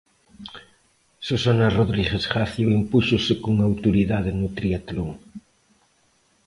Susana 1.27 1.67
Rodríguez 1.77 2.23
Gacio 2.33 2.67
impúxose 2.79 3.33
con 3.43 3.53
autoridade 3.67 4.31
no 4.39 4.47
tríatlon. 4.57 5.09